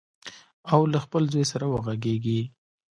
او 0.73 0.81
له 0.91 0.99
خپل 1.05 1.23
زوی 1.33 1.45
سره 1.51 1.65
وغږیږي. 1.67 2.41